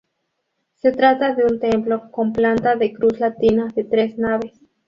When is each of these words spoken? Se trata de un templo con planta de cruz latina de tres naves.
Se 0.77 0.91
trata 0.91 1.35
de 1.35 1.45
un 1.45 1.59
templo 1.59 2.09
con 2.09 2.33
planta 2.33 2.75
de 2.75 2.91
cruz 2.91 3.19
latina 3.19 3.67
de 3.75 3.83
tres 3.83 4.17
naves. 4.17 4.59